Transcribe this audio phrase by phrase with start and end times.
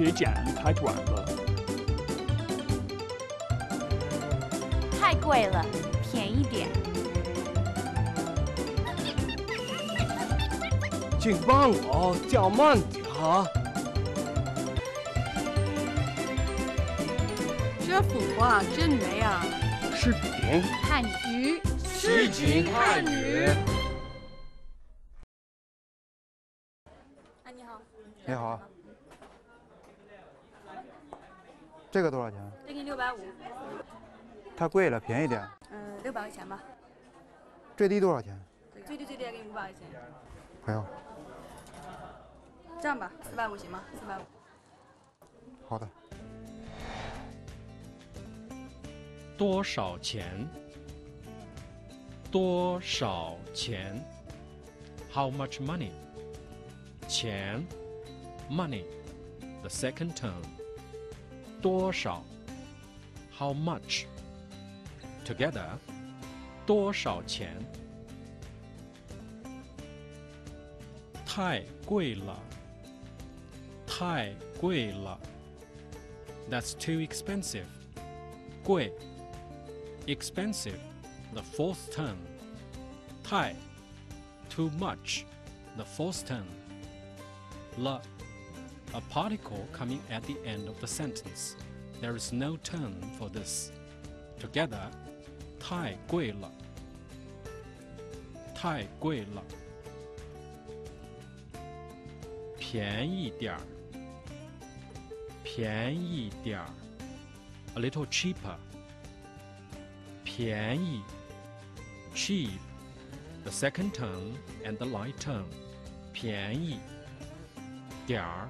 [0.00, 1.28] 别剪，太短了。
[4.98, 5.62] 太贵了，
[6.10, 6.70] 便宜点。
[11.20, 13.46] 请帮我叫慢点啊！
[17.86, 19.44] 这幅画真美啊！
[19.94, 23.50] 视频汉语诗情汉语。
[27.44, 27.82] 哎，你好。
[28.24, 28.58] 你好。
[31.90, 32.38] 这个多少钱？
[32.66, 33.18] 这个六百五。
[34.56, 35.44] 太贵了，便宜点。
[35.70, 36.62] 嗯，六百块钱吧。
[37.76, 38.38] 最低多少钱？
[38.86, 39.80] 最低最低给你五百块钱。
[40.64, 40.86] 不要。
[42.80, 43.82] 这样吧，四百五行吗？
[43.98, 44.22] 四百五。
[45.68, 45.88] 好的。
[49.36, 50.48] 多少钱？
[52.30, 54.00] 多少钱
[55.12, 55.90] ？How much money？
[57.08, 57.66] 钱
[58.48, 60.59] ，money，the second term。
[61.61, 62.23] 多少？
[63.37, 64.05] How much?
[65.25, 65.67] Together，
[66.65, 67.57] 多少钱？
[71.25, 72.39] 太贵了，
[73.85, 75.19] 太贵了。
[76.49, 77.65] That's too expensive.
[78.63, 78.93] 贵，
[80.07, 80.79] expensive,
[81.33, 82.15] the fourth term.
[83.23, 83.55] 太，
[84.49, 85.25] too much,
[85.75, 86.45] the fourth term.
[87.77, 88.01] 了。
[88.93, 91.55] a particle coming at the end of the sentence.
[92.01, 93.71] There is no term for this.
[94.39, 94.89] Together,
[95.59, 96.51] 太贵了，
[98.53, 99.43] 太贵了。
[102.59, 103.61] 便宜点儿，
[105.43, 106.69] 便宜点儿，
[107.75, 108.57] a little cheaper。
[110.23, 111.01] 便宜，
[112.13, 112.59] cheap,
[113.43, 114.33] the second term
[114.65, 115.45] and the light term.
[116.11, 116.79] 便宜
[118.05, 118.49] 点儿。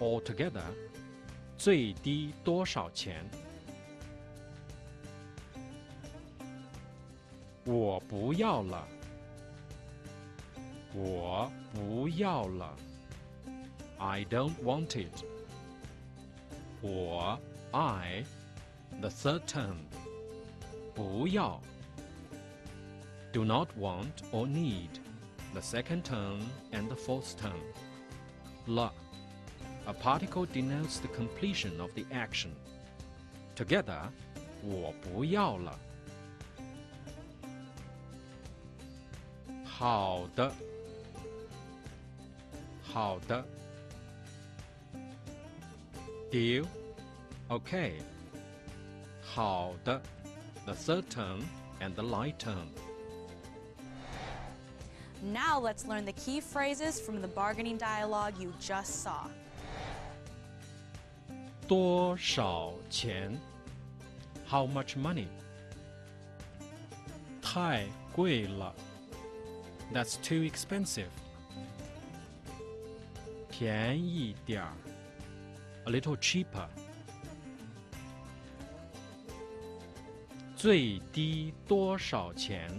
[0.00, 0.64] altogether
[1.56, 3.24] 最低多少钱？
[7.64, 8.86] 我不要了，
[10.94, 12.76] 我不要了。
[13.98, 15.24] I don't want it.
[16.82, 17.40] 我
[17.72, 18.24] I
[19.00, 19.76] the third term
[20.94, 21.60] 不要
[23.32, 25.00] do not want or need
[25.52, 26.40] the second term
[26.72, 27.58] and the fourth term
[28.66, 28.92] 了
[29.90, 32.50] a particle denotes the completion of the action.
[33.54, 34.10] Together,
[34.62, 35.78] 我不要了。
[39.64, 40.52] 好的，
[42.82, 43.44] 好的。
[46.30, 46.66] Deal,
[47.48, 48.00] okay.
[49.22, 50.00] 好的,
[50.64, 51.44] the third term
[51.80, 52.68] and the light term.
[55.22, 59.28] Now let's learn the key phrases from the bargaining dialogue you just saw.
[61.70, 63.38] 多少钱？
[64.48, 65.26] How much money？
[67.42, 68.74] 太贵了，
[69.92, 71.08] That's too expensive。
[73.50, 74.72] 便宜点儿，
[75.86, 76.68] A little cheaper。
[80.56, 82.70] 最低多少钱？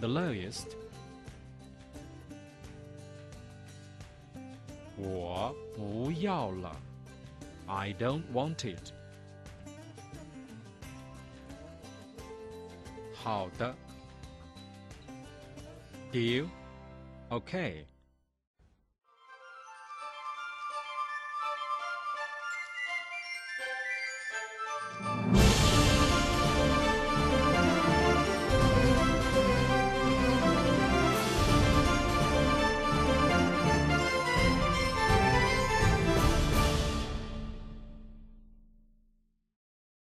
[0.00, 0.66] The lowest。
[4.96, 6.76] 我不要了。
[7.67, 8.91] I don't want it.
[13.13, 13.75] 好的。
[16.11, 16.47] Deal?
[17.29, 17.85] Okay.